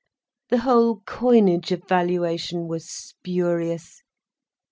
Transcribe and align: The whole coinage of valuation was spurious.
The 0.49 0.57
whole 0.57 1.01
coinage 1.05 1.71
of 1.71 1.83
valuation 1.87 2.67
was 2.67 2.89
spurious. 2.89 4.01